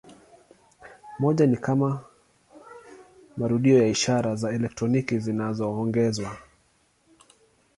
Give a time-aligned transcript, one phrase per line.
[1.19, 2.01] Moja ni kwa
[3.37, 6.37] marudio ya ishara za elektroniki zinazoongezwa.